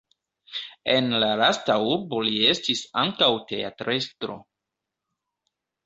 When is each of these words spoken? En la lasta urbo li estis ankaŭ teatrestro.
En 0.93 1.13
la 1.23 1.29
lasta 1.41 1.75
urbo 1.91 2.23
li 2.29 2.35
estis 2.55 2.83
ankaŭ 3.05 3.31
teatrestro. 3.53 4.43